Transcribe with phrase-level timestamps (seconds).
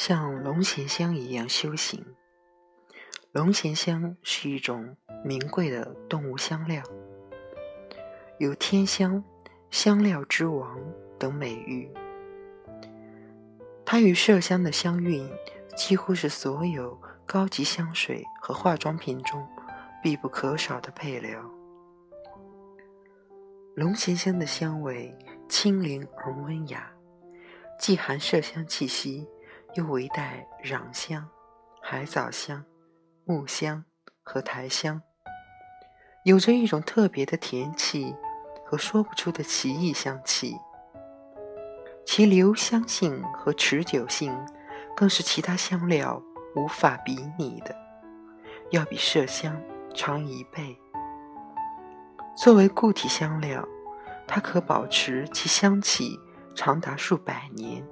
[0.00, 2.06] 像龙涎香一样修行。
[3.32, 6.84] 龙涎香是一种名贵的动物香料，
[8.38, 9.24] 有“天香
[9.72, 10.78] ”“香料之王”
[11.18, 11.92] 等美誉。
[13.84, 15.28] 它与麝香的香韵
[15.76, 19.44] 几乎是所有高级香水和化妆品中
[20.00, 21.42] 必不可少的配料。
[23.74, 25.12] 龙涎香的香味
[25.48, 26.88] 清灵而温雅，
[27.80, 29.26] 既含麝香气息，
[29.74, 31.28] 又为带壤香、
[31.82, 32.64] 海藻香。
[33.30, 33.84] 木香
[34.22, 35.02] 和苔香，
[36.24, 38.16] 有着一种特别的甜气
[38.64, 40.56] 和说不出的奇异香气，
[42.06, 44.34] 其留香性和持久性
[44.96, 46.22] 更是其他香料
[46.56, 47.76] 无法比拟的，
[48.70, 49.60] 要比麝香
[49.94, 50.80] 长一倍。
[52.34, 53.62] 作为固体香料，
[54.26, 56.18] 它可保持其香气
[56.54, 57.86] 长达数百年。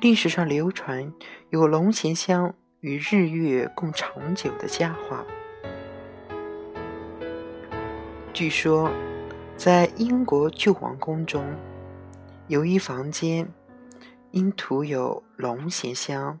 [0.00, 1.12] 历史上流传
[1.50, 2.54] 有龙涎香。
[2.80, 5.26] 与日月共长久的佳话。
[8.32, 8.92] 据说，
[9.56, 11.58] 在英国旧王宫中，
[12.46, 13.52] 有一房间
[14.30, 16.38] 因涂有龙涎香，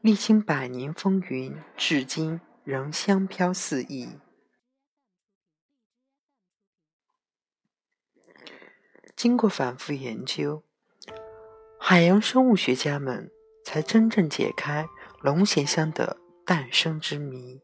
[0.00, 4.08] 历经百年风云，至今仍香飘四溢。
[9.14, 10.64] 经过反复研究，
[11.90, 13.30] 海洋生物学家们
[13.64, 14.86] 才真正解开。
[15.22, 17.62] 龙涎香的诞生之谜，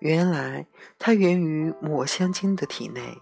[0.00, 0.66] 原来
[0.98, 3.16] 它源于抹香鲸的体内。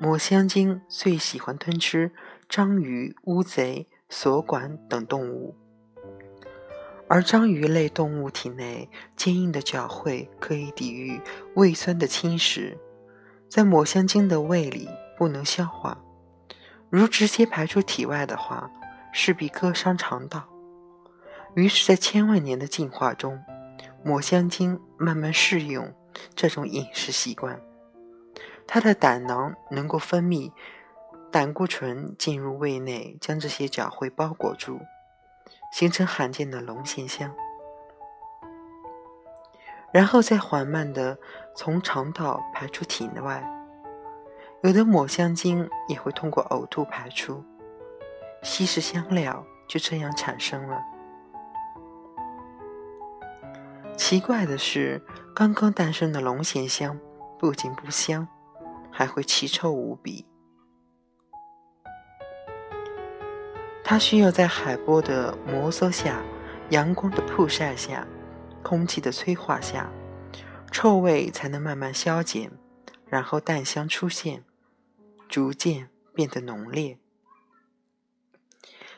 [0.00, 2.10] 抹香鲸最喜欢吞吃
[2.48, 5.54] 章鱼、乌贼、锁管等动物，
[7.08, 11.20] 而章鱼类动物体内坚硬的角喙可以抵御
[11.54, 12.76] 胃酸的侵蚀，
[13.48, 16.02] 在抹香鲸的胃里不能消化，
[16.92, 18.70] 如直接排出体外的话，
[19.14, 20.46] 势必割伤肠道。
[21.54, 23.42] 于是，在千万年的进化中，
[24.04, 25.94] 抹香鲸慢慢适应
[26.34, 27.58] 这种饮食习惯。
[28.66, 30.52] 它的胆囊能够分泌
[31.30, 34.78] 胆固醇进入胃内，将这些角会包裹住，
[35.72, 37.34] 形成罕见的龙涎香，
[39.90, 41.16] 然后再缓慢地
[41.56, 43.61] 从肠道排出体外。
[44.62, 47.44] 有的抹香鲸也会通过呕吐排出，
[48.42, 50.80] 稀释香料就这样产生了。
[53.96, 55.02] 奇怪的是，
[55.34, 56.96] 刚刚诞生的龙涎香
[57.40, 58.28] 不仅不香，
[58.90, 60.24] 还会奇臭无比。
[63.82, 66.22] 它需要在海波的摩挲下、
[66.70, 68.06] 阳光的曝晒下、
[68.62, 69.90] 空气的催化下，
[70.70, 72.50] 臭味才能慢慢消减，
[73.06, 74.44] 然后淡香出现，
[75.32, 76.98] 逐渐变得浓烈，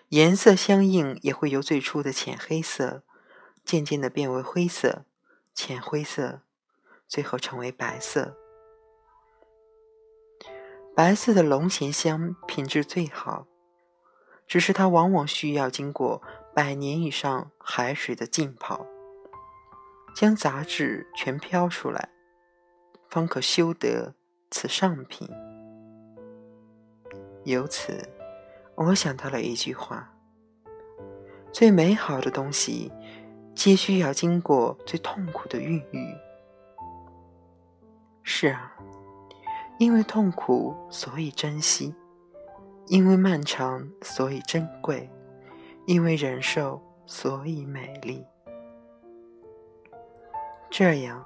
[0.08, 3.04] 颜色相应也会由最初的浅黑色。
[3.64, 5.04] 渐渐的变为灰色、
[5.54, 6.42] 浅灰色，
[7.06, 8.36] 最后成为白色。
[10.96, 13.46] 白色的龙涎香品质最好，
[14.48, 16.20] 只是它往往需要经过
[16.52, 18.84] 百年以上海水的浸泡，
[20.16, 22.10] 将杂质全飘出来，
[23.08, 24.16] 方可修得
[24.50, 25.28] 此上品。
[27.44, 28.08] 由此，
[28.74, 30.12] 我想到了一句话：
[31.52, 32.90] 最美好的东西。
[33.54, 36.12] 皆需要经过最痛苦的孕育。
[38.24, 38.76] 是啊，
[39.78, 41.94] 因为痛苦，所以珍惜；
[42.88, 45.08] 因为漫长，所以珍贵；
[45.86, 48.26] 因为忍受，所以美丽。
[50.68, 51.24] 这样，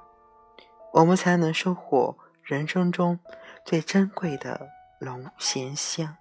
[0.93, 3.17] 我们才能收获人生中
[3.65, 4.69] 最珍贵的
[4.99, 6.17] 龙涎香。